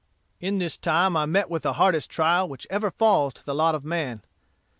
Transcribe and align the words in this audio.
"In 0.39 0.57
this 0.57 0.77
time 0.77 1.15
I 1.15 1.27
met 1.27 1.47
with 1.47 1.61
the 1.61 1.73
hardest 1.73 2.09
trial 2.09 2.49
which 2.49 2.65
ever 2.71 2.89
falls 2.89 3.35
to 3.35 3.45
the 3.45 3.53
lot 3.53 3.75
of 3.75 3.85
man. 3.85 4.23